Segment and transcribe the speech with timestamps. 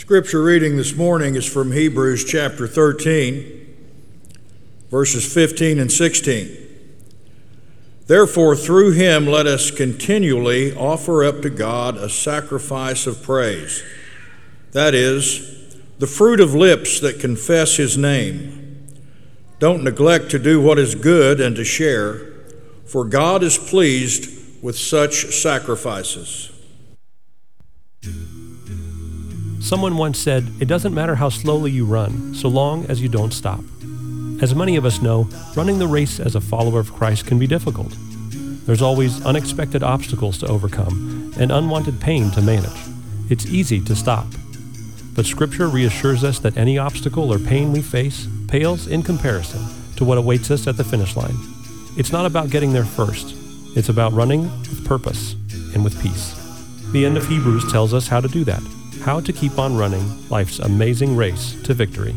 [0.00, 3.76] Scripture reading this morning is from Hebrews chapter 13,
[4.88, 6.56] verses 15 and 16.
[8.06, 13.84] Therefore, through him, let us continually offer up to God a sacrifice of praise.
[14.72, 18.88] That is, the fruit of lips that confess his name.
[19.58, 22.20] Don't neglect to do what is good and to share,
[22.86, 26.50] for God is pleased with such sacrifices.
[29.60, 33.32] Someone once said, It doesn't matter how slowly you run, so long as you don't
[33.32, 33.60] stop.
[34.40, 37.46] As many of us know, running the race as a follower of Christ can be
[37.46, 37.94] difficult.
[38.64, 42.80] There's always unexpected obstacles to overcome and unwanted pain to manage.
[43.28, 44.26] It's easy to stop.
[45.14, 49.60] But Scripture reassures us that any obstacle or pain we face pales in comparison
[49.96, 51.36] to what awaits us at the finish line.
[51.98, 53.34] It's not about getting there first,
[53.76, 55.34] it's about running with purpose
[55.74, 56.34] and with peace.
[56.92, 58.62] The end of Hebrews tells us how to do that,
[59.02, 62.14] how to keep on running life's amazing race to victory.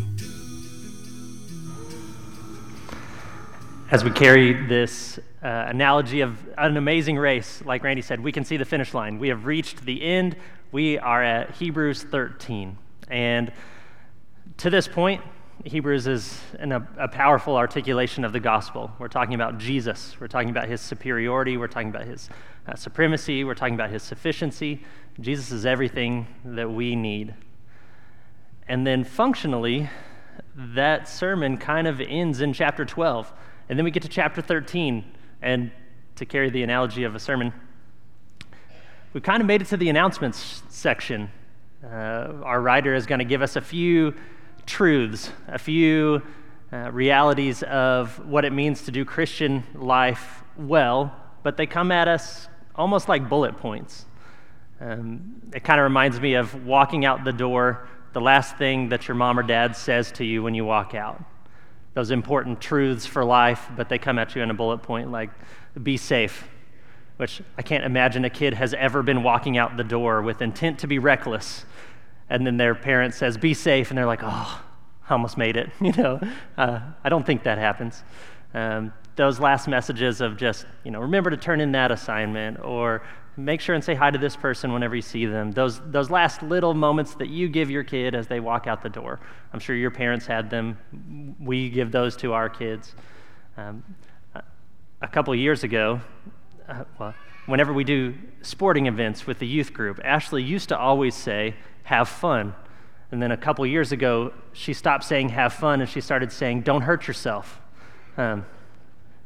[3.90, 8.44] As we carry this uh, analogy of an amazing race, like Randy said, we can
[8.44, 9.20] see the finish line.
[9.20, 10.36] We have reached the end.
[10.72, 12.78] We are at Hebrews 13.
[13.09, 13.52] And
[14.58, 15.22] to this point,
[15.66, 18.92] Hebrews is an, a, a, powerful articulation of the gospel.
[19.00, 20.19] We're talking about Jesus.
[20.19, 21.56] We're talking about his superiority.
[21.56, 22.30] We're talking about his
[22.67, 23.45] uh, supremacy.
[23.45, 24.84] We're talking about his sufficiency.
[25.22, 27.34] Jesus is everything that we need.
[28.67, 29.89] And then functionally,
[30.53, 33.31] that sermon kind of ends in chapter 12.
[33.69, 35.06] And then we get to chapter 13.
[35.41, 35.72] And
[36.17, 37.53] to carry the analogy of a sermon,
[39.14, 41.31] we've kind of made it to the announcements section.
[41.81, 44.14] Uh, our writer is going to give us a few
[44.66, 46.22] truths, a few
[46.72, 52.08] uh, realities of what it means to do Christian life well, but they come at
[52.08, 54.06] us almost like bullet points.
[54.81, 59.08] Um, it kind of reminds me of walking out the door, the last thing that
[59.08, 61.23] your mom or dad says to you when you walk out.
[61.94, 65.30] Those important truths for life, but they come at you in a bullet point like,
[65.81, 66.47] be safe,
[67.18, 70.80] which I can't imagine a kid has ever been walking out the door with intent
[70.80, 71.66] to be reckless
[72.29, 74.61] and then their parent says, "Be safe," and they're like, "Oh,
[75.09, 76.19] I almost made it." You know,
[76.57, 78.03] uh, I don't think that happens.
[78.53, 83.03] Um, those last messages of just, you know, remember to turn in that assignment, or
[83.38, 85.51] make sure and say hi to this person whenever you see them.
[85.51, 88.89] Those those last little moments that you give your kid as they walk out the
[88.89, 89.19] door.
[89.51, 91.35] I'm sure your parents had them.
[91.39, 92.95] We give those to our kids.
[93.57, 93.83] Um,
[95.03, 96.00] a couple years ago,
[96.67, 97.13] uh, well,
[97.45, 102.09] whenever we do sporting events with the youth group, Ashley used to always say, have
[102.09, 102.55] fun.
[103.11, 106.61] And then a couple years ago, she stopped saying have fun and she started saying
[106.61, 107.61] don't hurt yourself.
[108.17, 108.45] Um,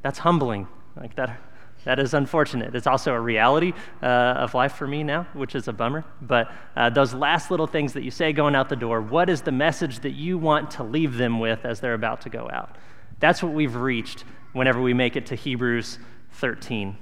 [0.01, 0.67] that's humbling.
[0.95, 1.39] Like that,
[1.85, 2.75] that is unfortunate.
[2.75, 6.03] It's also a reality uh, of life for me now, which is a bummer.
[6.21, 9.41] But uh, those last little things that you say going out the door, what is
[9.41, 12.75] the message that you want to leave them with as they're about to go out?
[13.19, 15.99] That's what we've reached whenever we make it to Hebrews
[16.33, 16.97] 13.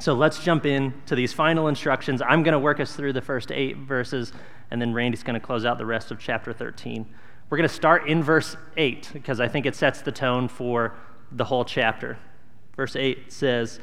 [0.00, 2.22] So let's jump in to these final instructions.
[2.22, 4.32] I'm going to work us through the first eight verses,
[4.70, 7.06] and then Randy's going to close out the rest of chapter 13.
[7.50, 10.94] We're going to start in verse 8 because I think it sets the tone for
[11.30, 12.18] the whole chapter.
[12.76, 13.78] Verse 8 says,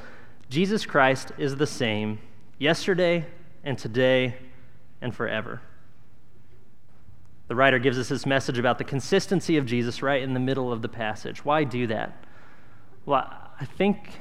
[0.49, 2.17] Jesus Christ is the same
[2.57, 3.27] yesterday
[3.63, 4.37] and today
[5.01, 5.61] and forever.
[7.47, 10.71] The writer gives us this message about the consistency of Jesus right in the middle
[10.71, 11.45] of the passage.
[11.45, 12.23] Why do that?
[13.05, 14.19] Well, I think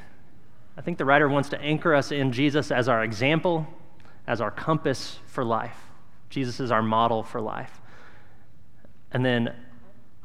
[0.77, 3.67] I think the writer wants to anchor us in Jesus as our example,
[4.27, 5.79] as our compass for life.
[6.29, 7.81] Jesus is our model for life.
[9.13, 9.55] And then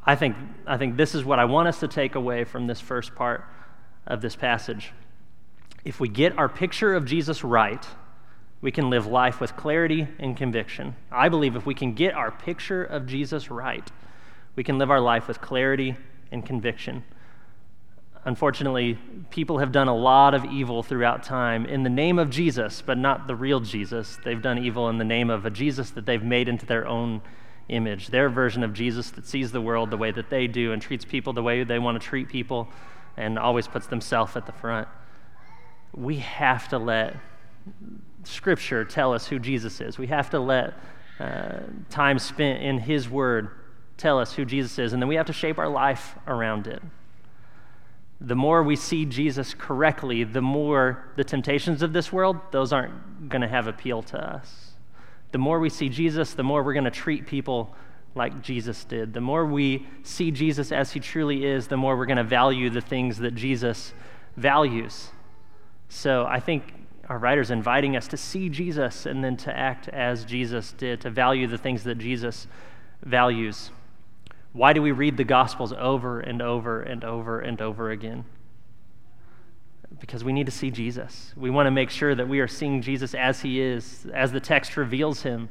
[0.04, 0.36] I think,
[0.66, 3.44] I think this is what I want us to take away from this first part
[4.06, 4.92] of this passage.
[5.84, 7.86] If we get our picture of Jesus right,
[8.60, 10.96] we can live life with clarity and conviction.
[11.10, 13.90] I believe if we can get our picture of Jesus right,
[14.54, 15.96] we can live our life with clarity
[16.30, 17.04] and conviction.
[18.24, 18.98] Unfortunately,
[19.30, 22.96] people have done a lot of evil throughout time in the name of Jesus, but
[22.96, 24.16] not the real Jesus.
[24.24, 27.20] They've done evil in the name of a Jesus that they've made into their own
[27.68, 30.80] image, their version of Jesus that sees the world the way that they do and
[30.80, 32.68] treats people the way they want to treat people
[33.16, 34.86] and always puts themselves at the front.
[35.92, 37.16] We have to let
[38.22, 39.98] Scripture tell us who Jesus is.
[39.98, 40.74] We have to let
[41.18, 41.58] uh,
[41.90, 43.50] time spent in His Word
[43.96, 46.82] tell us who Jesus is, and then we have to shape our life around it
[48.24, 53.28] the more we see Jesus correctly, the more the temptations of this world, those aren't
[53.28, 54.72] going to have appeal to us.
[55.32, 57.74] The more we see Jesus, the more we're going to treat people
[58.14, 59.12] like Jesus did.
[59.12, 62.70] The more we see Jesus as he truly is, the more we're going to value
[62.70, 63.92] the things that Jesus
[64.36, 65.10] values.
[65.88, 66.74] So I think
[67.08, 71.10] our writer's inviting us to see Jesus and then to act as Jesus did, to
[71.10, 72.46] value the things that Jesus
[73.02, 73.70] values.
[74.52, 78.24] Why do we read the Gospels over and over and over and over again?
[79.98, 81.32] Because we need to see Jesus.
[81.36, 84.40] We want to make sure that we are seeing Jesus as he is, as the
[84.40, 85.48] text reveals him,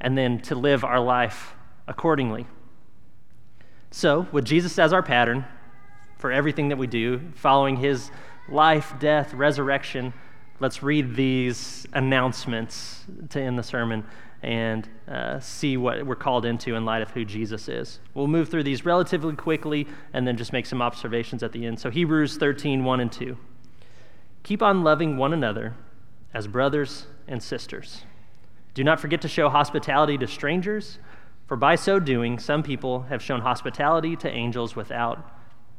[0.00, 1.54] and then to live our life
[1.86, 2.46] accordingly.
[3.90, 5.44] So, with Jesus as our pattern
[6.18, 8.10] for everything that we do, following his
[8.48, 10.12] life, death, resurrection,
[10.58, 14.04] let's read these announcements to end the sermon
[14.42, 18.00] and uh, see what we're called into in light of who Jesus is.
[18.14, 21.78] We'll move through these relatively quickly and then just make some observations at the end.
[21.78, 23.36] So, Hebrews 13, 1 and 2.
[24.42, 25.74] Keep on loving one another
[26.34, 28.02] as brothers and sisters.
[28.74, 30.98] Do not forget to show hospitality to strangers,
[31.46, 35.30] for by so doing, some people have shown hospitality to angels without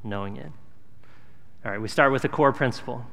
[0.03, 0.51] knowing it.
[1.65, 3.05] All right, we start with a core principle.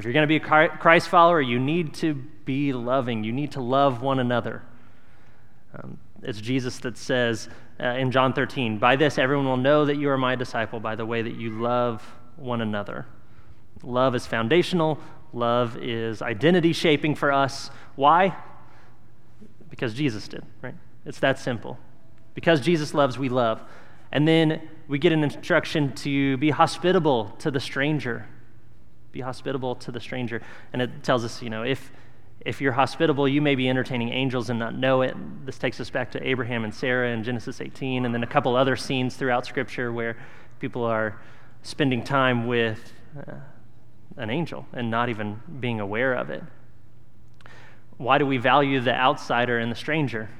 [0.00, 3.22] If you're going to be a Christ follower, you need to be loving.
[3.22, 4.62] You need to love one another.
[5.74, 9.96] Um, it's Jesus that says uh, in John 13, By this everyone will know that
[9.96, 12.02] you are my disciple, by the way that you love
[12.36, 13.04] one another.
[13.82, 14.98] Love is foundational,
[15.34, 17.70] love is identity shaping for us.
[17.94, 18.34] Why?
[19.68, 20.76] Because Jesus did, right?
[21.04, 21.78] It's that simple.
[22.32, 23.60] Because Jesus loves, we love.
[24.12, 28.26] And then we get an instruction to be hospitable to the stranger.
[29.12, 30.42] Be hospitable to the stranger.
[30.72, 31.90] And it tells us, you know, if,
[32.40, 35.16] if you're hospitable, you may be entertaining angels and not know it.
[35.44, 38.56] This takes us back to Abraham and Sarah in Genesis 18, and then a couple
[38.56, 40.16] other scenes throughout Scripture where
[40.60, 41.20] people are
[41.62, 43.34] spending time with uh,
[44.16, 46.42] an angel and not even being aware of it.
[47.96, 50.30] Why do we value the outsider and the stranger?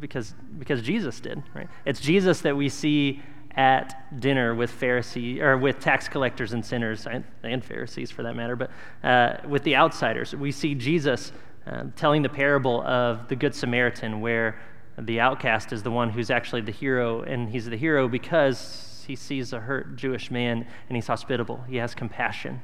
[0.00, 1.68] Because, because Jesus did, right?
[1.84, 3.22] It's Jesus that we see
[3.56, 8.34] at dinner with Pharisee or with tax collectors and sinners and, and Pharisees for that
[8.34, 8.70] matter, but
[9.02, 10.34] uh, with the outsiders.
[10.34, 11.32] We see Jesus
[11.66, 14.58] uh, telling the parable of the Good Samaritan, where
[14.98, 19.16] the outcast is the one who's actually the hero, and he's the hero because he
[19.16, 21.62] sees a hurt Jewish man and he's hospitable.
[21.68, 22.62] He has compassion.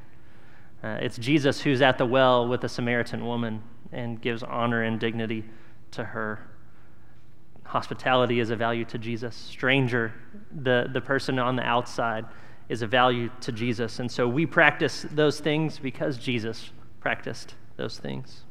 [0.82, 4.98] Uh, it's Jesus who's at the well with the Samaritan woman and gives honor and
[4.98, 5.44] dignity
[5.92, 6.40] to her.
[7.70, 9.36] Hospitality is a value to Jesus.
[9.36, 10.12] Stranger,
[10.50, 12.26] the, the person on the outside,
[12.68, 14.00] is a value to Jesus.
[14.00, 18.42] And so we practice those things because Jesus practiced those things.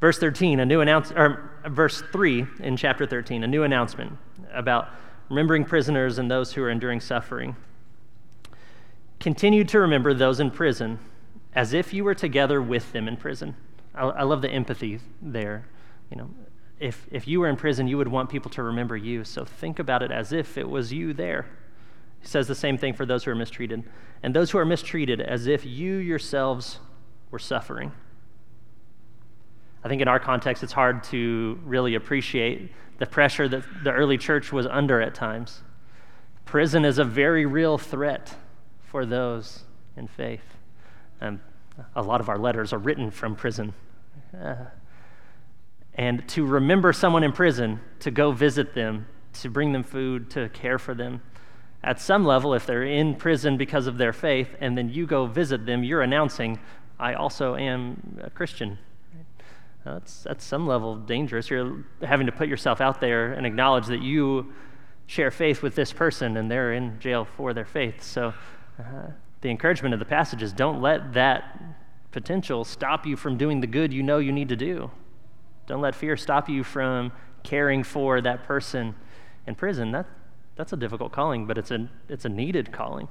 [0.00, 4.18] Verse 13, a new announcement, or verse 3 in chapter 13, a new announcement
[4.52, 4.88] about
[5.28, 7.54] remembering prisoners and those who are enduring suffering.
[9.20, 10.98] Continue to remember those in prison
[11.54, 13.54] as if you were together with them in prison.
[13.94, 15.66] I, I love the empathy there.
[16.10, 16.30] You know,
[16.80, 19.24] if, if you were in prison, you would want people to remember you.
[19.24, 21.46] So think about it as if it was you there.
[22.20, 23.84] He says the same thing for those who are mistreated.
[24.22, 26.78] And those who are mistreated, as if you yourselves
[27.30, 27.92] were suffering.
[29.84, 34.16] I think in our context, it's hard to really appreciate the pressure that the early
[34.16, 35.62] church was under at times.
[36.44, 38.36] Prison is a very real threat
[38.82, 39.64] for those
[39.96, 40.44] in faith.
[41.20, 41.40] Um,
[41.96, 43.74] a lot of our letters are written from prison.
[44.38, 44.66] Uh,
[45.94, 50.48] and to remember someone in prison, to go visit them, to bring them food, to
[50.50, 51.20] care for them.
[51.84, 55.26] At some level, if they're in prison because of their faith, and then you go
[55.26, 56.58] visit them, you're announcing,
[56.98, 58.78] I also am a Christian.
[59.84, 61.50] That's at some level dangerous.
[61.50, 64.52] You're having to put yourself out there and acknowledge that you
[65.06, 68.02] share faith with this person and they're in jail for their faith.
[68.02, 68.32] So,
[68.78, 69.08] uh,
[69.40, 71.60] the encouragement of the passage is don't let that
[72.12, 74.90] potential stop you from doing the good you know you need to do.
[75.66, 78.94] Don't let fear stop you from caring for that person
[79.46, 79.92] in prison.
[79.92, 80.06] That,
[80.56, 83.08] that's a difficult calling, but it's a, it's a needed calling.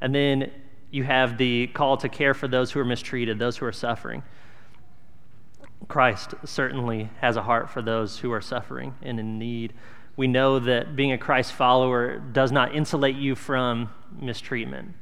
[0.00, 0.50] And then
[0.90, 4.22] you have the call to care for those who are mistreated, those who are suffering.
[5.88, 9.74] Christ certainly has a heart for those who are suffering and in need.
[10.16, 14.94] We know that being a Christ follower does not insulate you from mistreatment.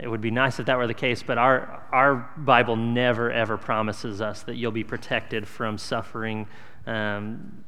[0.00, 3.56] It would be nice if that were the case, but our, our Bible never, ever
[3.56, 6.46] promises us that you'll be protected from suffering.
[6.86, 7.64] Um,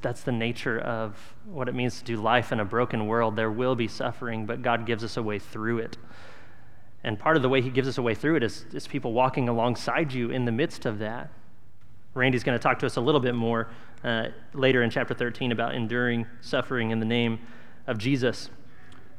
[0.00, 3.36] that's the nature of what it means to do life in a broken world.
[3.36, 5.96] There will be suffering, but God gives us a way through it.
[7.02, 9.12] And part of the way He gives us a way through it is, is people
[9.12, 11.30] walking alongside you in the midst of that.
[12.14, 13.68] Randy's going to talk to us a little bit more
[14.04, 17.40] uh, later in chapter 13 about enduring suffering in the name
[17.86, 18.50] of Jesus.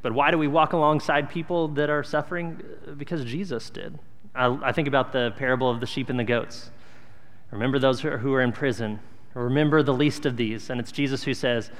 [0.02, 2.62] But why do we walk alongside people that are suffering?
[2.96, 3.98] Because Jesus did.
[4.34, 6.70] I, I think about the parable of the sheep and the goats.
[7.50, 9.00] Remember those who are, in prison.
[9.34, 10.70] Remember the least of these.
[10.70, 11.70] And it's Jesus who says,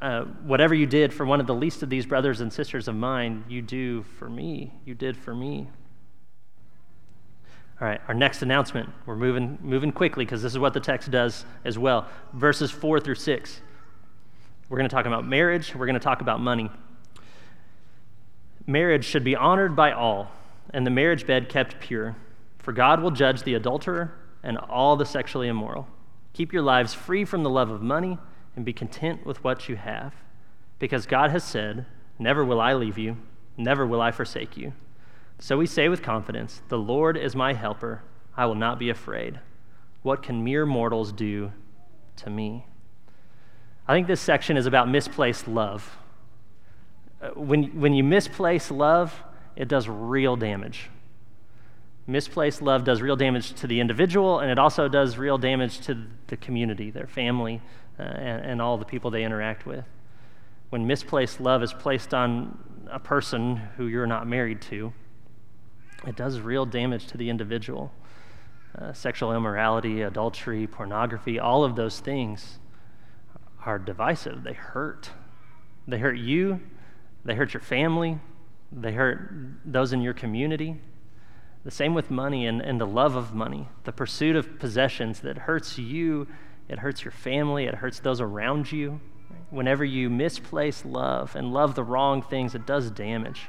[0.00, 2.94] uh, Whatever you did for one of the least of these brothers and sisters of
[2.94, 4.72] mine, you do for me.
[4.84, 5.68] You did for me.
[7.80, 8.88] All right, our next announcement.
[9.04, 12.06] We're moving, moving quickly because this is what the text does as well.
[12.32, 13.60] Verses 4 through 6.
[14.68, 16.70] We're going to talk about marriage, we're going to talk about money.
[18.66, 20.30] Marriage should be honored by all,
[20.72, 22.16] and the marriage bed kept pure,
[22.58, 25.86] for God will judge the adulterer and all the sexually immoral.
[26.32, 28.18] Keep your lives free from the love of money
[28.56, 30.14] and be content with what you have,
[30.78, 31.84] because God has said,
[32.18, 33.18] Never will I leave you,
[33.56, 34.72] never will I forsake you.
[35.38, 38.02] So we say with confidence, The Lord is my helper,
[38.36, 39.40] I will not be afraid.
[40.02, 41.52] What can mere mortals do
[42.16, 42.66] to me?
[43.86, 45.98] I think this section is about misplaced love.
[47.24, 49.22] Uh, when, when you misplace love,
[49.56, 50.90] it does real damage.
[52.06, 55.96] Misplaced love does real damage to the individual, and it also does real damage to
[56.26, 57.62] the community, their family,
[57.98, 59.84] uh, and, and all the people they interact with.
[60.68, 62.58] When misplaced love is placed on
[62.90, 64.92] a person who you're not married to,
[66.06, 67.90] it does real damage to the individual.
[68.76, 72.58] Uh, sexual immorality, adultery, pornography, all of those things
[73.64, 74.42] are divisive.
[74.42, 75.10] They hurt.
[75.86, 76.60] They hurt you,
[77.24, 78.18] they hurt your family,
[78.72, 79.32] they hurt
[79.64, 80.80] those in your community.
[81.64, 85.38] The same with money and, and the love of money, the pursuit of possessions that
[85.38, 86.26] hurts you,
[86.68, 89.00] it hurts your family, it hurts those around you.
[89.50, 93.42] Whenever you misplace love and love the wrong things, it does damage.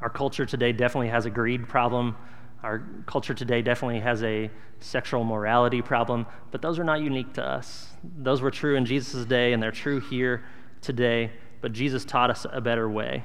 [0.00, 2.16] Our culture today definitely has a greed problem.
[2.62, 7.44] Our culture today definitely has a sexual morality problem, but those are not unique to
[7.44, 7.88] us.
[8.04, 10.44] Those were true in Jesus' day, and they're true here
[10.80, 13.24] today, but Jesus taught us a better way.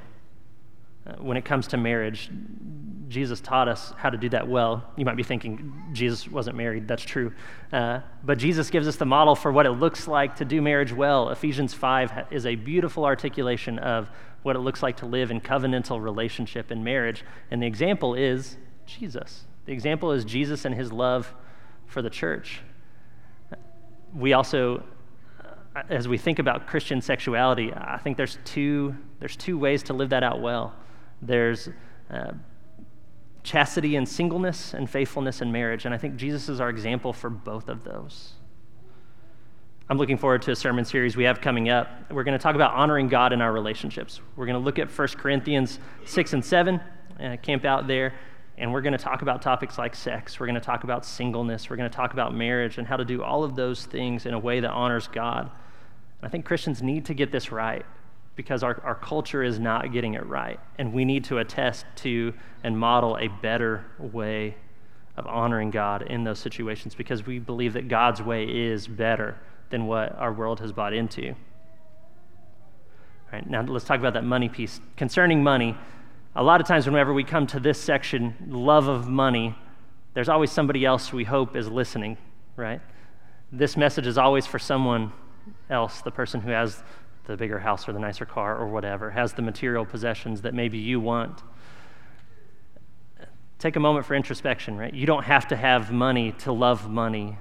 [1.06, 2.30] Uh, when it comes to marriage,
[3.08, 4.84] Jesus taught us how to do that well.
[4.96, 6.88] You might be thinking Jesus wasn't married.
[6.88, 7.32] That's true.
[7.72, 10.92] Uh, but Jesus gives us the model for what it looks like to do marriage
[10.92, 11.30] well.
[11.30, 14.08] Ephesians 5 is a beautiful articulation of
[14.42, 17.24] what it looks like to live in covenantal relationship in marriage.
[17.50, 19.44] And the example is Jesus.
[19.66, 21.32] The example is Jesus and his love
[21.86, 22.60] for the church.
[24.14, 24.82] We also,
[25.88, 30.10] as we think about Christian sexuality, I think there's two, there's two ways to live
[30.10, 30.74] that out well.
[31.22, 31.68] There's
[32.10, 32.32] uh,
[33.42, 35.84] chastity and singleness and faithfulness in marriage.
[35.84, 38.34] And I think Jesus is our example for both of those.
[39.88, 41.88] I'm looking forward to a sermon series we have coming up.
[42.10, 44.20] We're going to talk about honoring God in our relationships.
[44.36, 46.80] We're going to look at 1 Corinthians 6 and 7,
[47.20, 48.14] uh, camp out there,
[48.56, 50.38] and we're going to talk about topics like sex.
[50.38, 51.68] We're going to talk about singleness.
[51.68, 54.34] We're going to talk about marriage and how to do all of those things in
[54.34, 55.50] a way that honors God.
[56.22, 57.84] I think Christians need to get this right
[58.36, 60.58] because our, our culture is not getting it right.
[60.78, 62.32] And we need to attest to
[62.64, 64.56] and model a better way
[65.16, 69.36] of honoring God in those situations because we believe that God's way is better
[69.70, 71.30] than what our world has bought into.
[71.30, 71.36] All
[73.32, 74.80] right, now let's talk about that money piece.
[74.96, 75.76] Concerning money,
[76.34, 79.54] a lot of times whenever we come to this section, love of money,
[80.14, 82.16] there's always somebody else we hope is listening,
[82.56, 82.80] right?
[83.50, 85.12] This message is always for someone
[85.70, 86.82] else, the person who has
[87.24, 90.78] the bigger house or the nicer car or whatever, has the material possessions that maybe
[90.78, 91.42] you want.
[93.58, 94.92] Take a moment for introspection, right?
[94.92, 97.38] You don't have to have money to love money.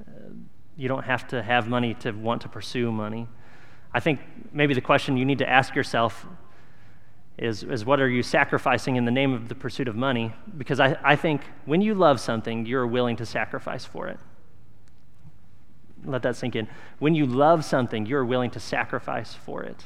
[0.00, 0.30] Uh,
[0.76, 3.26] you don't have to have money to want to pursue money.
[3.92, 4.20] I think
[4.52, 6.26] maybe the question you need to ask yourself
[7.38, 10.32] is, is what are you sacrificing in the name of the pursuit of money?
[10.56, 14.18] Because I, I think when you love something, you're willing to sacrifice for it.
[16.04, 16.68] Let that sink in.
[16.98, 19.84] When you love something, you're willing to sacrifice for it.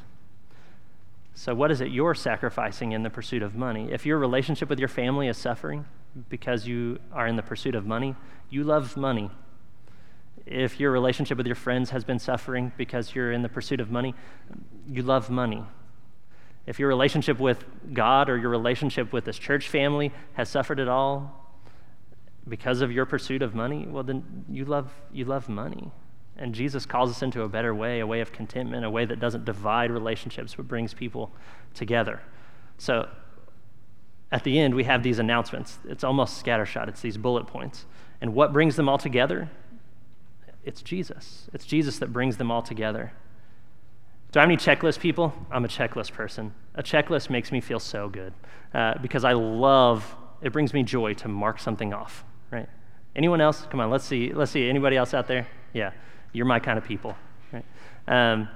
[1.34, 3.90] So, what is it you're sacrificing in the pursuit of money?
[3.90, 5.86] If your relationship with your family is suffering
[6.28, 8.14] because you are in the pursuit of money,
[8.50, 9.30] you love money.
[10.44, 13.90] If your relationship with your friends has been suffering because you're in the pursuit of
[13.90, 14.14] money,
[14.86, 15.64] you love money.
[16.66, 20.88] If your relationship with God or your relationship with this church family has suffered at
[20.88, 21.56] all
[22.48, 25.90] because of your pursuit of money, well, then you love, you love money.
[26.40, 29.20] And Jesus calls us into a better way, a way of contentment, a way that
[29.20, 31.30] doesn't divide relationships, but brings people
[31.74, 32.20] together.
[32.78, 33.08] So
[34.32, 35.78] at the end, we have these announcements.
[35.86, 37.84] It's almost scattershot, it's these bullet points.
[38.22, 39.50] And what brings them all together?
[40.64, 41.48] It's Jesus.
[41.52, 43.12] It's Jesus that brings them all together.
[44.32, 45.34] Do I have any checklist people?
[45.50, 46.54] I'm a checklist person.
[46.74, 48.32] A checklist makes me feel so good
[48.72, 52.68] uh, because I love, it brings me joy to mark something off, right?
[53.16, 53.66] Anyone else?
[53.70, 54.32] Come on, let's see.
[54.32, 54.68] Let's see.
[54.68, 55.48] Anybody else out there?
[55.72, 55.90] Yeah.
[56.32, 57.16] You're my kind of people.
[57.52, 57.64] Right?
[58.06, 58.48] Um,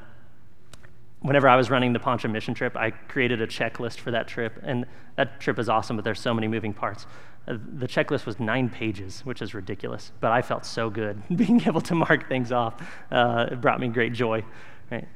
[1.21, 4.61] whenever I was running the Poncha mission trip, I created a checklist for that trip.
[4.62, 4.85] And
[5.16, 7.07] that trip is awesome, but there's so many moving parts.
[7.49, 11.62] Uh, the checklist was nine pages, which is ridiculous, but I felt so good being
[11.66, 12.75] able to mark things off.
[13.11, 14.45] Uh, it brought me great joy.
[14.90, 15.09] Right?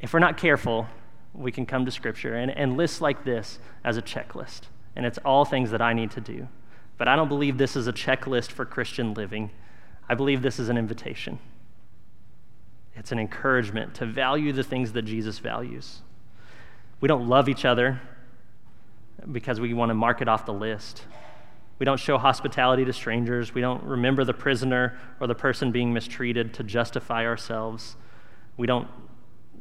[0.00, 0.86] If we're not careful,
[1.34, 4.62] we can come to Scripture and, and list like this as a checklist.
[4.96, 6.48] And it's all things that I need to do.
[6.98, 9.50] But I don't believe this is a checklist for Christian living.
[10.08, 11.38] I believe this is an invitation.
[12.98, 16.02] It's an encouragement to value the things that Jesus values.
[17.00, 18.00] We don't love each other
[19.30, 21.04] because we want to mark it off the list.
[21.78, 23.54] We don't show hospitality to strangers.
[23.54, 27.96] We don't remember the prisoner or the person being mistreated to justify ourselves.
[28.56, 28.88] We don't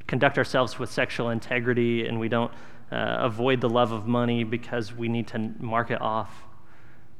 [0.07, 2.51] conduct ourselves with sexual integrity and we don't
[2.91, 6.46] uh, avoid the love of money because we need to mark it off.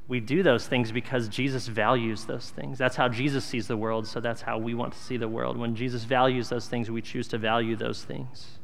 [0.08, 2.78] We do those things because Jesus values those things.
[2.78, 5.58] That's how Jesus sees the world, so that's how we want to see the world.
[5.58, 8.60] When Jesus values those things, we choose to value those things.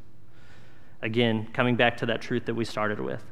[1.01, 3.23] Again, coming back to that truth that we started with.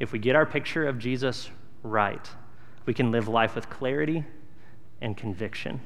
[0.00, 1.50] If we get our picture of Jesus
[1.82, 2.26] right,
[2.86, 4.24] we can live life with clarity
[5.02, 5.80] and conviction.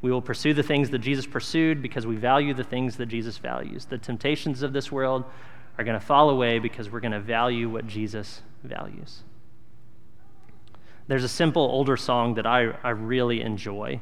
[0.00, 3.36] We will pursue the things that Jesus pursued because we value the things that Jesus
[3.36, 3.84] values.
[3.84, 5.24] The temptations of this world
[5.76, 9.22] are going to fall away because we're going to value what Jesus values.
[11.10, 14.00] There's a simple older song that I, I really enjoy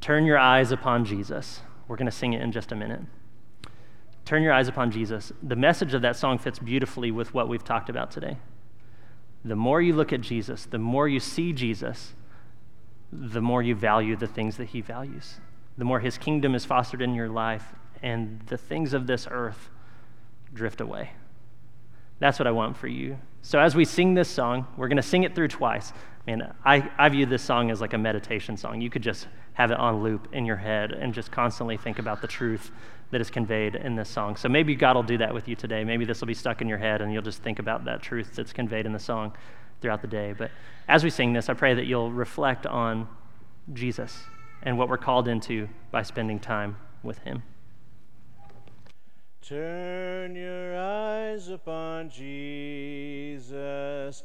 [0.00, 1.60] Turn Your Eyes Upon Jesus.
[1.86, 3.02] We're going to sing it in just a minute.
[4.24, 5.30] Turn Your Eyes Upon Jesus.
[5.40, 8.38] The message of that song fits beautifully with what we've talked about today.
[9.44, 12.14] The more you look at Jesus, the more you see Jesus,
[13.12, 15.36] the more you value the things that he values,
[15.78, 19.70] the more his kingdom is fostered in your life, and the things of this earth
[20.52, 21.10] drift away.
[22.18, 23.18] That's what I want for you.
[23.42, 25.92] So, as we sing this song, we're going to sing it through twice.
[26.26, 28.80] Man, I, I view this song as like a meditation song.
[28.80, 32.20] You could just have it on loop in your head and just constantly think about
[32.20, 32.72] the truth
[33.10, 34.34] that is conveyed in this song.
[34.34, 35.84] So maybe God will do that with you today.
[35.84, 38.34] Maybe this will be stuck in your head and you'll just think about that truth
[38.34, 39.34] that's conveyed in the song
[39.80, 40.34] throughout the day.
[40.36, 40.50] But
[40.88, 43.06] as we sing this, I pray that you'll reflect on
[43.72, 44.24] Jesus
[44.62, 47.44] and what we're called into by spending time with Him.
[49.42, 54.24] Turn your eyes upon Jesus.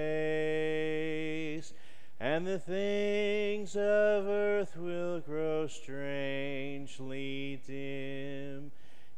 [2.41, 8.71] and the things of earth will grow strangely dim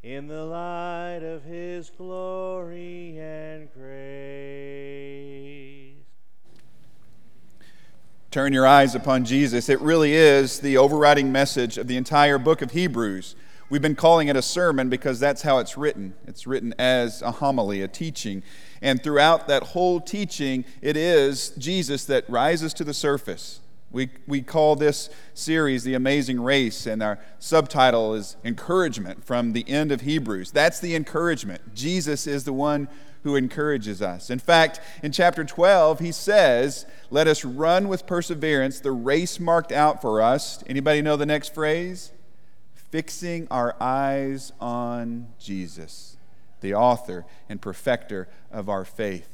[0.03, 3.93] in the light of his glory and grace.
[8.29, 9.69] Turn your eyes upon Jesus.
[9.69, 13.37] It really is the overriding message of the entire book of Hebrews.
[13.69, 16.12] We've been calling it a sermon because that's how it's written.
[16.33, 18.41] It's written as a homily, a teaching.
[18.81, 23.59] And throughout that whole teaching, it is Jesus that rises to the surface.
[23.91, 29.69] We, we call this series The Amazing Race, and our subtitle is Encouragement from the
[29.69, 30.49] end of Hebrews.
[30.49, 31.75] That's the encouragement.
[31.75, 32.87] Jesus is the one
[33.21, 34.31] who encourages us.
[34.31, 39.71] In fact, in chapter 12, he says, Let us run with perseverance the race marked
[39.71, 40.63] out for us.
[40.65, 42.11] Anybody know the next phrase?
[42.73, 46.17] Fixing our eyes on Jesus,
[46.63, 49.29] the author and perfecter of our faith.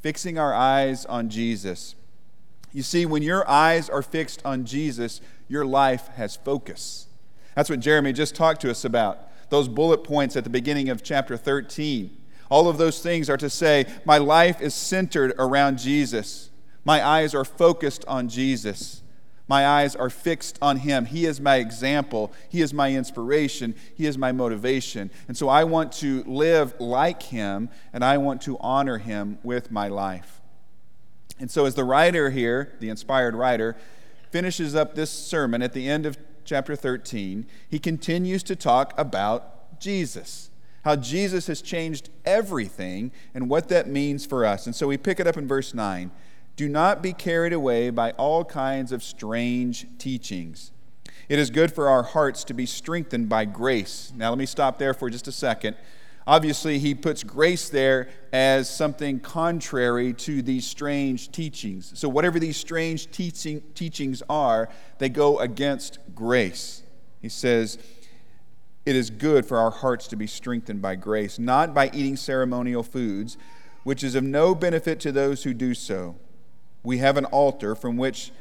[0.00, 1.94] Fixing our eyes on Jesus.
[2.72, 7.06] You see, when your eyes are fixed on Jesus, your life has focus.
[7.54, 9.20] That's what Jeremy just talked to us about.
[9.50, 12.16] Those bullet points at the beginning of chapter 13.
[12.50, 16.50] All of those things are to say, My life is centered around Jesus.
[16.84, 19.02] My eyes are focused on Jesus.
[19.48, 21.06] My eyes are fixed on Him.
[21.06, 22.32] He is my example.
[22.48, 23.74] He is my inspiration.
[23.94, 25.10] He is my motivation.
[25.26, 29.70] And so I want to live like Him, and I want to honor Him with
[29.70, 30.40] my life.
[31.40, 33.76] And so, as the writer here, the inspired writer,
[34.30, 39.78] finishes up this sermon at the end of chapter 13, he continues to talk about
[39.80, 40.50] Jesus,
[40.82, 44.66] how Jesus has changed everything and what that means for us.
[44.66, 46.10] And so we pick it up in verse 9.
[46.58, 50.72] Do not be carried away by all kinds of strange teachings.
[51.30, 54.12] It is good for our hearts to be strengthened by grace.
[54.14, 55.76] Now, let me stop there for just a second
[56.28, 61.90] Obviously, he puts grace there as something contrary to these strange teachings.
[61.98, 64.68] So, whatever these strange teaching, teachings are,
[64.98, 66.82] they go against grace.
[67.22, 67.78] He says,
[68.84, 72.82] It is good for our hearts to be strengthened by grace, not by eating ceremonial
[72.82, 73.38] foods,
[73.84, 76.16] which is of no benefit to those who do so.
[76.88, 78.32] We have an altar from which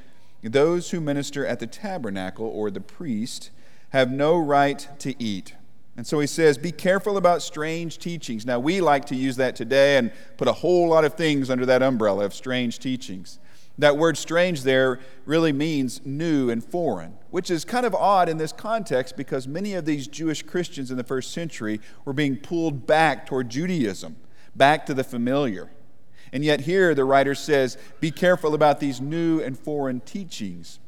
[0.41, 3.51] those who minister at the tabernacle or the priest
[3.89, 5.55] have no right to eat.
[5.97, 8.45] And so he says, Be careful about strange teachings.
[8.45, 11.65] Now, we like to use that today and put a whole lot of things under
[11.65, 13.37] that umbrella of strange teachings.
[13.79, 18.37] That word strange there really means new and foreign, which is kind of odd in
[18.37, 22.87] this context because many of these Jewish Christians in the first century were being pulled
[22.87, 24.15] back toward Judaism,
[24.55, 25.69] back to the familiar.
[26.31, 30.79] And yet, here the writer says, be careful about these new and foreign teachings.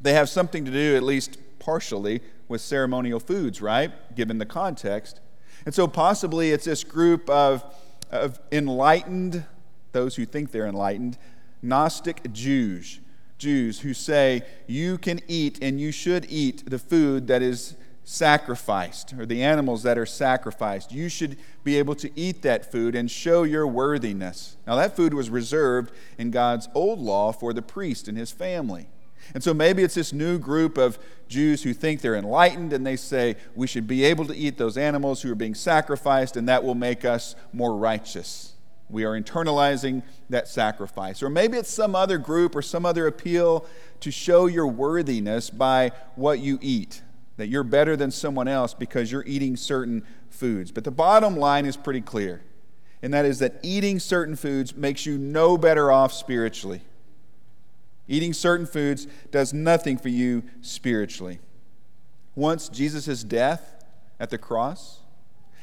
[0.00, 3.92] They have something to do, at least partially, with ceremonial foods, right?
[4.14, 5.20] Given the context.
[5.66, 7.64] And so, possibly, it's this group of,
[8.10, 9.44] of enlightened,
[9.92, 11.18] those who think they're enlightened,
[11.62, 13.00] Gnostic Jews,
[13.40, 17.74] Jews who say you can eat and you should eat the food that is
[18.10, 20.90] sacrificed or the animals that are sacrificed.
[20.90, 24.56] You should be able to eat that food and show your worthiness.
[24.66, 28.88] Now, that food was reserved in God's old law for the priest and his family.
[29.32, 32.96] And so maybe it's this new group of Jews who think they're enlightened and they
[32.96, 36.64] say we should be able to eat those animals who are being sacrificed and that
[36.64, 38.54] will make us more righteous.
[38.88, 41.22] We are internalizing that sacrifice.
[41.22, 43.66] Or maybe it's some other group or some other appeal
[44.00, 47.02] to show your worthiness by what you eat,
[47.40, 50.70] that you're better than someone else because you're eating certain foods.
[50.70, 52.42] But the bottom line is pretty clear,
[53.02, 56.82] and that is that eating certain foods makes you no better off spiritually.
[58.08, 61.38] Eating certain foods does nothing for you spiritually.
[62.34, 63.84] Once Jesus' death
[64.18, 65.00] at the cross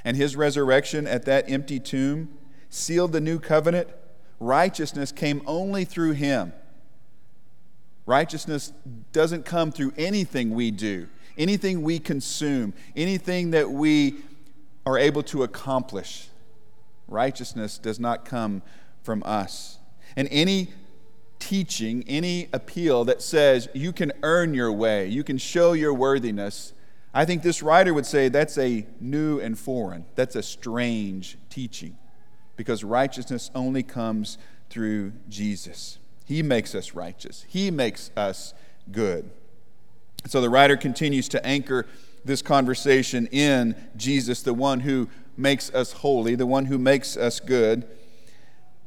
[0.06, 2.30] and his resurrection at that empty tomb,
[2.70, 3.90] sealed the new covenant,
[4.40, 6.54] righteousness came only through him.
[8.06, 8.72] Righteousness
[9.12, 14.16] doesn't come through anything we do, anything we consume, anything that we
[14.86, 16.28] are able to accomplish.
[17.08, 18.62] Righteousness does not come
[19.04, 19.80] from us.
[20.16, 20.70] And any
[21.40, 26.74] teaching, any appeal that says you can earn your way, you can show your worthiness,
[27.14, 31.98] I think this writer would say that's a new and foreign, that's a strange teaching
[32.58, 34.38] because righteousness only comes
[34.70, 36.00] through Jesus.
[36.26, 38.54] He makes us righteous, He makes us
[38.92, 39.30] good.
[40.28, 41.86] So the writer continues to anchor
[42.26, 47.40] this conversation in Jesus, the one who makes us holy, the one who makes us
[47.40, 47.88] good.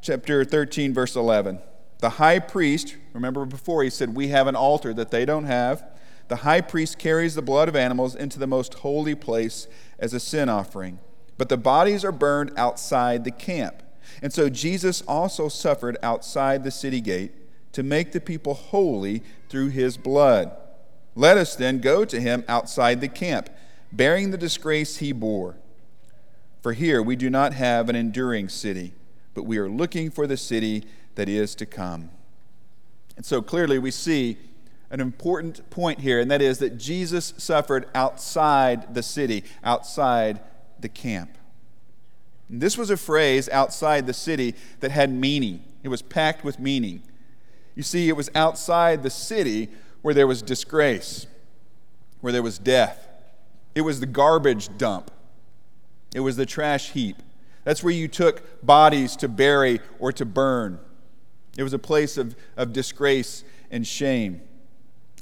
[0.03, 1.61] Chapter 13, verse 11.
[1.99, 5.85] The high priest, remember before he said, We have an altar that they don't have.
[6.29, 9.67] The high priest carries the blood of animals into the most holy place
[9.99, 10.99] as a sin offering
[11.41, 13.83] but the bodies are burned outside the camp.
[14.21, 17.33] And so Jesus also suffered outside the city gate
[17.73, 20.55] to make the people holy through his blood.
[21.21, 23.51] Let us then go to him outside the camp,
[23.93, 25.57] bearing the disgrace he bore.
[26.63, 28.95] For here we do not have an enduring city,
[29.35, 30.83] but we are looking for the city
[31.17, 32.09] that is to come.
[33.19, 34.39] And so clearly we see
[34.89, 40.41] an important point here, and that is that Jesus suffered outside the city, outside
[40.79, 41.37] the camp.
[42.49, 46.59] And this was a phrase outside the city that had meaning, it was packed with
[46.59, 47.03] meaning.
[47.75, 49.69] You see, it was outside the city
[50.03, 51.27] where there was disgrace,
[52.21, 53.09] where there was death.
[53.75, 55.11] It was the garbage dump,
[56.15, 57.17] it was the trash heap.
[57.65, 60.81] That's where you took bodies to bury or to burn.
[61.59, 64.41] It was a place of, of disgrace and shame.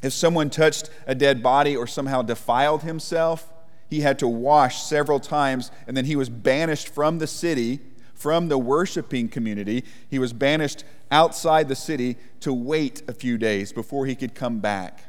[0.03, 3.53] If someone touched a dead body or somehow defiled himself,
[3.91, 7.81] he had to wash several times, and then he was banished from the city,
[8.15, 9.85] from the worshiping community.
[10.09, 14.61] He was banished outside the city to wait a few days before he could come
[14.61, 15.01] back.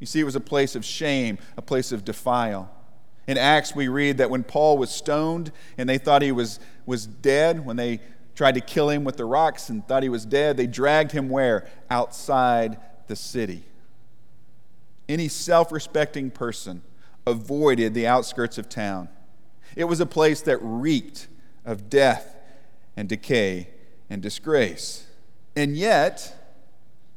[0.00, 2.70] You see, it was a place of shame, a place of defile.
[3.26, 7.06] In Acts, we read that when Paul was stoned and they thought he was, was
[7.06, 8.00] dead, when they
[8.34, 11.28] tried to kill him with the rocks and thought he was dead, they dragged him
[11.28, 11.68] where?
[11.88, 13.64] Outside the city.
[15.08, 16.82] Any self respecting person
[17.26, 19.08] avoided the outskirts of town.
[19.76, 21.28] It was a place that reeked
[21.64, 22.36] of death
[22.96, 23.68] and decay
[24.10, 25.03] and disgrace.
[25.56, 26.34] And yet,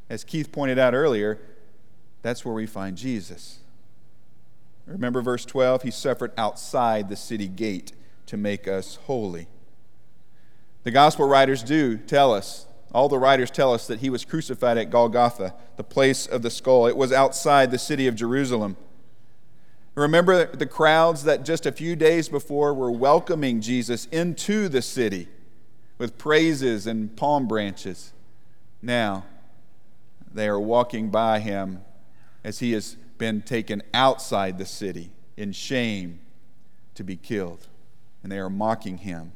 [0.10, 1.40] as Keith pointed out earlier,
[2.22, 3.60] that's where we find Jesus.
[4.86, 5.84] Remember verse 12?
[5.84, 7.92] He suffered outside the city gate
[8.28, 9.48] to make us holy.
[10.84, 14.78] The gospel writers do tell us, all the writers tell us that he was crucified
[14.78, 16.88] at Golgotha, the place of the skull.
[16.88, 18.78] It was outside the city of Jerusalem.
[19.96, 25.28] Remember the crowds that just a few days before were welcoming Jesus into the city
[25.98, 28.14] with praises and palm branches.
[28.82, 29.26] Now,
[30.34, 31.84] they are walking by him
[32.44, 36.20] as he has been taken outside the city in shame
[36.96, 37.68] to be killed.
[38.24, 39.32] And they are mocking him.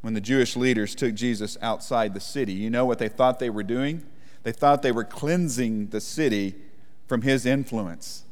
[0.00, 3.50] When the Jewish leaders took Jesus outside the city, you know what they thought they
[3.50, 4.04] were doing?
[4.42, 6.54] They thought they were cleansing the city
[7.06, 8.24] from his influence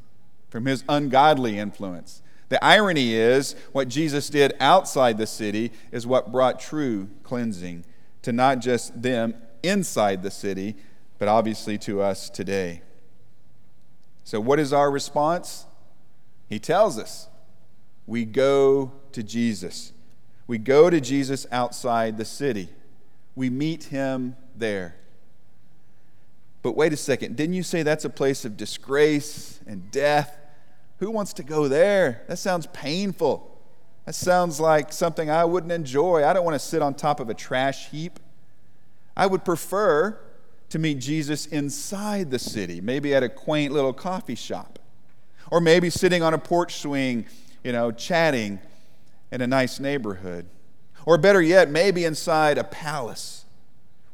[0.56, 2.22] from his ungodly influence.
[2.48, 7.84] The irony is, what Jesus did outside the city is what brought true cleansing
[8.26, 10.74] to not just them inside the city,
[11.16, 12.82] but obviously to us today.
[14.24, 15.64] So, what is our response?
[16.48, 17.28] He tells us
[18.04, 19.92] we go to Jesus.
[20.48, 22.68] We go to Jesus outside the city.
[23.36, 24.96] We meet him there.
[26.62, 30.36] But wait a second, didn't you say that's a place of disgrace and death?
[30.98, 32.24] Who wants to go there?
[32.26, 33.55] That sounds painful.
[34.06, 36.24] That sounds like something I wouldn't enjoy.
[36.24, 38.20] I don't want to sit on top of a trash heap.
[39.16, 40.18] I would prefer
[40.68, 44.78] to meet Jesus inside the city, maybe at a quaint little coffee shop,
[45.50, 47.26] or maybe sitting on a porch swing,
[47.64, 48.60] you know, chatting
[49.32, 50.46] in a nice neighborhood.
[51.04, 53.44] Or better yet, maybe inside a palace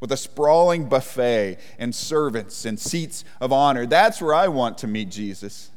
[0.01, 3.87] with a sprawling buffet and servants and seats of honor.
[3.87, 5.71] That's where I want to meet Jesus.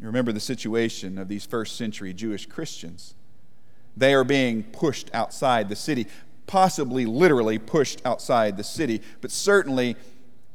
[0.00, 3.14] You remember the situation of these first century Jewish Christians.
[3.96, 6.06] They are being pushed outside the city,
[6.46, 9.96] possibly literally pushed outside the city, but certainly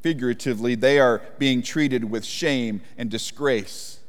[0.01, 3.99] figuratively, they are being treated with shame and disgrace.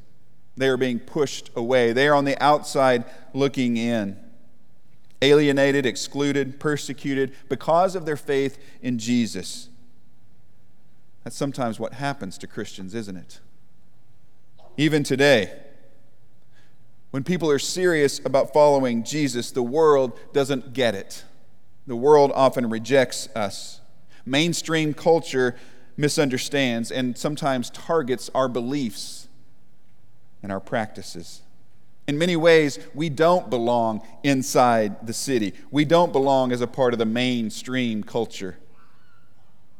[0.56, 1.92] They are being pushed away.
[1.92, 4.18] They are on the outside looking in,
[5.20, 9.68] alienated, excluded, persecuted because of their faith in Jesus.
[11.24, 13.40] That's sometimes what happens to Christians, isn't it?
[14.76, 15.52] Even today,
[17.10, 21.24] when people are serious about following Jesus, the world doesn't get it.
[21.86, 23.80] The world often rejects us.
[24.26, 25.56] Mainstream culture
[25.96, 29.28] misunderstands and sometimes targets our beliefs
[30.42, 31.40] and our practices.
[32.06, 35.54] In many ways, we don't belong inside the city.
[35.70, 38.56] We don't belong as a part of the mainstream culture.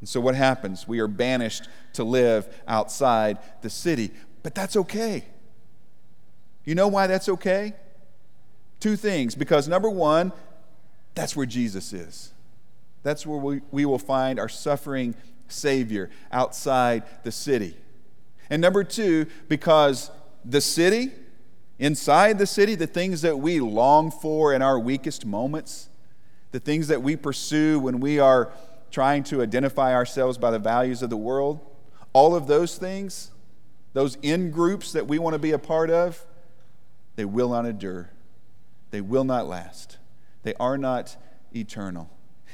[0.01, 0.89] And so, what happens?
[0.89, 4.11] We are banished to live outside the city.
[4.47, 5.25] But that's okay.
[6.65, 7.75] You know why that's okay?
[8.79, 9.35] Two things.
[9.35, 10.31] Because number one,
[11.17, 12.33] that's where Jesus is.
[13.03, 15.17] That's where we, we will find our suffering
[15.49, 17.77] Savior outside the city.
[18.49, 20.13] And number two, because
[20.45, 21.11] the city,
[21.81, 25.89] inside the city, the things that we long for in our weakest moments,
[26.53, 28.53] the things that we pursue when we are
[28.93, 31.59] trying to identify ourselves by the values of the world,
[32.13, 33.33] all of those things,
[33.97, 36.23] those in groups that we want to be a part of,
[37.15, 38.11] they will not endure.
[38.91, 39.97] They will not last.
[40.43, 41.17] They are not
[41.55, 42.11] eternal.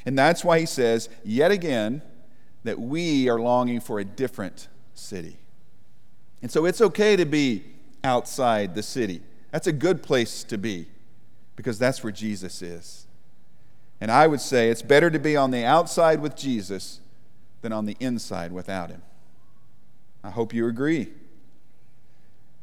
[0.06, 2.00] And that's why he says, yet again,
[2.62, 5.36] that we are longing for a different city.
[6.42, 7.64] And so it's okay to be
[8.04, 9.20] outside the city.
[9.50, 10.86] That's a good place to be
[11.56, 13.08] because that's where Jesus is.
[14.00, 17.00] And I would say it's better to be on the outside with Jesus
[17.62, 19.02] than on the inside without him.
[20.22, 21.08] I hope you agree.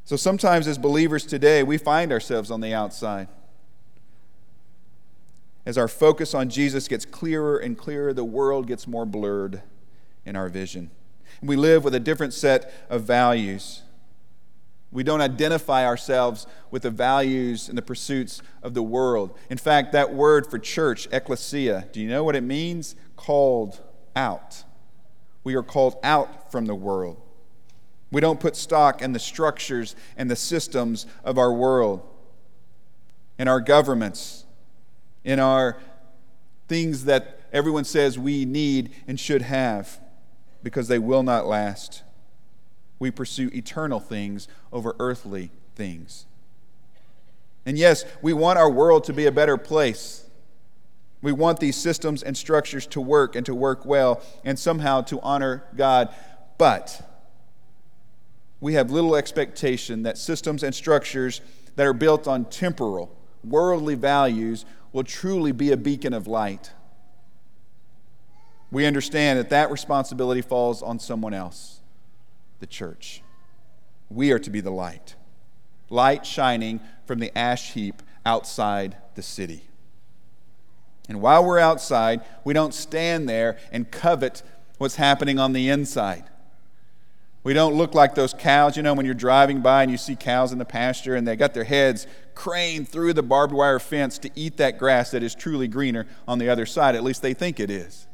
[0.09, 3.27] So sometimes, as believers today, we find ourselves on the outside.
[5.67, 9.61] As our focus on Jesus gets clearer and clearer, the world gets more blurred
[10.25, 10.89] in our vision.
[11.43, 13.83] We live with a different set of values.
[14.91, 19.37] We don't identify ourselves with the values and the pursuits of the world.
[19.51, 22.95] In fact, that word for church, ecclesia, do you know what it means?
[23.15, 23.79] Called
[24.15, 24.63] out.
[25.43, 27.21] We are called out from the world.
[28.11, 32.01] We don't put stock in the structures and the systems of our world,
[33.37, 34.45] in our governments,
[35.23, 35.77] in our
[36.67, 39.99] things that everyone says we need and should have,
[40.63, 42.03] because they will not last.
[42.97, 46.25] We pursue eternal things over earthly things.
[47.65, 50.25] And yes, we want our world to be a better place.
[51.21, 55.19] We want these systems and structures to work and to work well and somehow to
[55.21, 56.13] honor God.
[56.57, 57.08] But
[58.61, 61.41] we have little expectation that systems and structures
[61.75, 66.71] that are built on temporal, worldly values will truly be a beacon of light.
[68.71, 71.79] We understand that that responsibility falls on someone else,
[72.59, 73.23] the church.
[74.09, 75.15] We are to be the light,
[75.89, 79.63] light shining from the ash heap outside the city.
[81.07, 84.43] And while we're outside, we don't stand there and covet
[84.77, 86.25] what's happening on the inside.
[87.49, 90.15] We don't look like those cows, you know, when you're driving by and you see
[90.15, 94.19] cows in the pasture and they got their heads craned through the barbed wire fence
[94.19, 96.93] to eat that grass that is truly greener on the other side.
[96.93, 98.05] At least they think it is.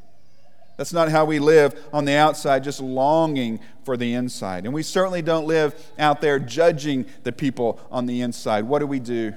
[0.78, 4.64] That's not how we live on the outside, just longing for the inside.
[4.64, 8.64] And we certainly don't live out there judging the people on the inside.
[8.64, 9.34] What do we do?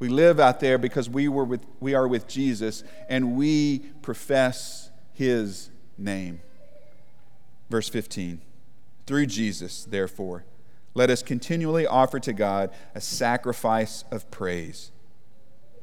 [0.00, 4.90] We live out there because we, were with, we are with Jesus and we profess
[5.12, 6.40] his name.
[7.70, 8.40] Verse 15.
[9.06, 10.44] Through Jesus, therefore,
[10.94, 14.92] let us continually offer to God a sacrifice of praise.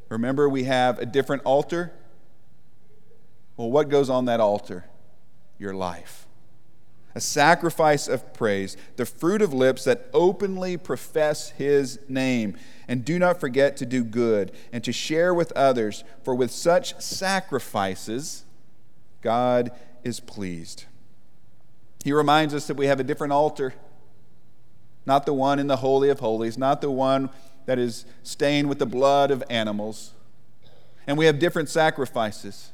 [0.10, 1.92] Remember, we have a different altar.
[3.58, 4.86] Well, what goes on that altar?
[5.58, 6.28] Your life.
[7.16, 12.56] A sacrifice of praise, the fruit of lips that openly profess his name.
[12.88, 17.00] And do not forget to do good and to share with others, for with such
[17.02, 18.46] sacrifices,
[19.22, 19.72] God
[20.04, 20.86] is pleased.
[22.04, 23.74] He reminds us that we have a different altar,
[25.06, 27.30] not the one in the Holy of Holies, not the one
[27.66, 30.14] that is stained with the blood of animals.
[31.06, 32.72] And we have different sacrifices.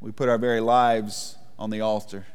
[0.00, 2.26] We put our very lives on the altar.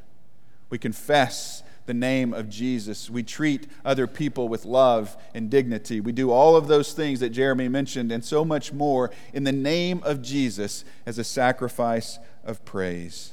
[0.69, 3.10] We confess the name of Jesus.
[3.10, 5.99] We treat other people with love and dignity.
[5.99, 9.51] We do all of those things that Jeremy mentioned and so much more in the
[9.51, 13.32] name of Jesus as a sacrifice of praise.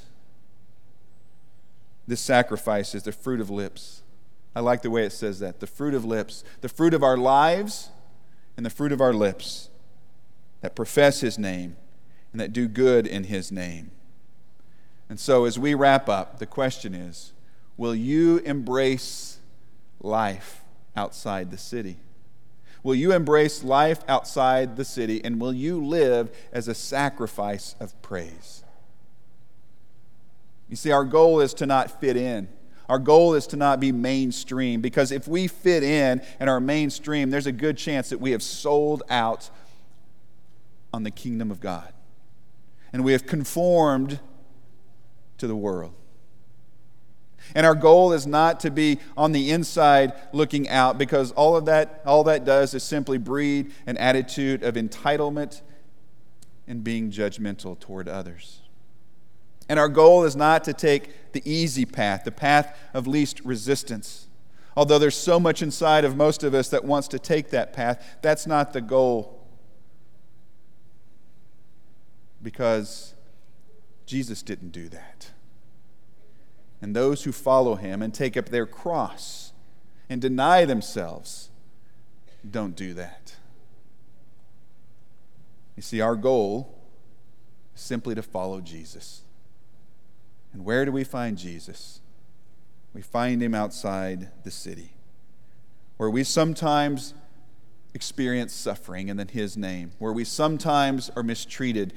[2.07, 4.01] This sacrifice is the fruit of lips.
[4.55, 7.17] I like the way it says that the fruit of lips, the fruit of our
[7.17, 7.89] lives
[8.55, 9.69] and the fruit of our lips
[10.61, 11.75] that profess His name
[12.31, 13.91] and that do good in His name.
[15.09, 17.33] And so, as we wrap up, the question is
[17.75, 19.39] Will you embrace
[20.01, 20.61] life
[20.95, 21.97] outside the city?
[22.83, 27.99] Will you embrace life outside the city and will you live as a sacrifice of
[28.01, 28.63] praise?
[30.69, 32.49] You see, our goal is to not fit in.
[32.89, 37.29] Our goal is to not be mainstream because if we fit in and are mainstream,
[37.29, 39.49] there's a good chance that we have sold out
[40.93, 41.93] on the kingdom of God.
[42.93, 44.19] And we have conformed
[45.37, 45.93] to the world.
[47.55, 51.65] And our goal is not to be on the inside looking out because all of
[51.65, 55.61] that all that does is simply breed an attitude of entitlement
[56.67, 58.61] and being judgmental toward others.
[59.69, 64.27] And our goal is not to take the easy path, the path of least resistance.
[64.75, 68.17] Although there's so much inside of most of us that wants to take that path,
[68.21, 69.45] that's not the goal.
[72.41, 73.15] Because
[74.05, 75.31] Jesus didn't do that.
[76.81, 79.51] And those who follow him and take up their cross
[80.09, 81.49] and deny themselves
[82.49, 83.35] don't do that.
[85.75, 86.79] You see, our goal
[87.75, 89.23] is simply to follow Jesus.
[90.53, 92.01] And where do we find Jesus?
[92.93, 94.93] We find him outside the city,
[95.97, 97.13] where we sometimes
[97.93, 101.93] experience suffering and then his name, where we sometimes are mistreated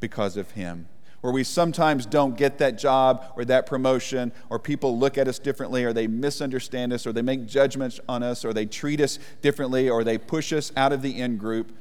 [0.00, 0.88] because of him,
[1.20, 5.38] where we sometimes don't get that job or that promotion, or people look at us
[5.38, 9.18] differently, or they misunderstand us, or they make judgments on us, or they treat us
[9.40, 11.72] differently, or they push us out of the in group,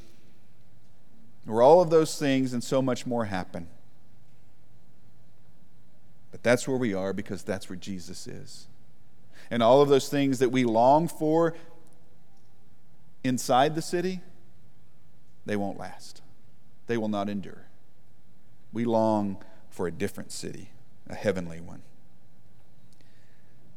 [1.45, 3.67] where all of those things and so much more happen.
[6.33, 8.65] But that's where we are because that's where Jesus is.
[9.51, 11.53] And all of those things that we long for
[13.23, 14.19] inside the city,
[15.45, 16.23] they won't last.
[16.87, 17.67] They will not endure.
[18.71, 20.71] We long for a different city,
[21.07, 21.83] a heavenly one.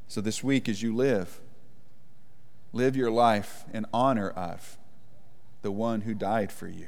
[0.09, 1.41] So this week, as you live,
[2.73, 4.79] live your life in honor of
[5.61, 6.87] the one who died for you.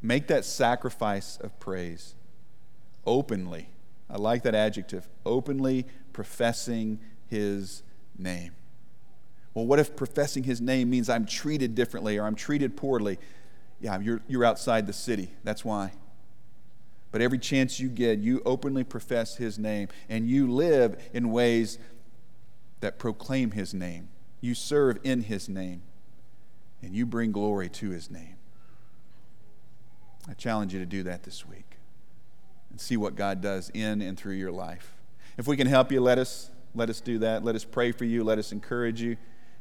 [0.00, 2.14] Make that sacrifice of praise
[3.06, 3.68] openly.
[4.08, 7.82] I like that adjective openly professing his
[8.18, 8.52] name.
[9.54, 13.18] Well, what if professing his name means I'm treated differently or I'm treated poorly?
[13.80, 15.30] Yeah, you're, you're outside the city.
[15.44, 15.92] That's why.
[17.10, 21.78] But every chance you get, you openly profess his name and you live in ways
[22.80, 24.08] that proclaim his name.
[24.40, 25.82] You serve in his name
[26.80, 28.36] and you bring glory to his name.
[30.28, 31.71] I challenge you to do that this week
[32.72, 34.94] and see what God does in and through your life.
[35.38, 37.44] If we can help you, let us let us do that.
[37.44, 38.24] Let us pray for you.
[38.24, 39.16] Let us encourage you.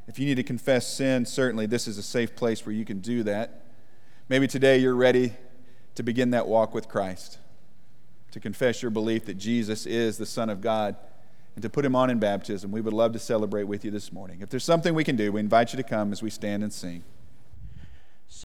[0.08, 3.00] If you need to confess sin, certainly this is a safe place where you can
[3.00, 3.66] do that.
[4.30, 5.34] Maybe today you're ready
[5.96, 7.38] to begin that walk with Christ,
[8.32, 10.96] to confess your belief that Jesus is the Son of God,
[11.56, 12.72] and to put him on in baptism.
[12.72, 14.40] We would love to celebrate with you this morning.
[14.40, 16.72] If there's something we can do, we invite you to come as we stand and
[16.72, 17.04] sing.